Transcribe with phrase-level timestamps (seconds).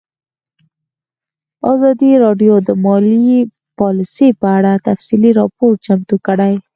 [1.71, 3.37] ازادي راډیو د مالي
[3.79, 6.53] پالیسي په اړه تفصیلي راپور چمتو کړی.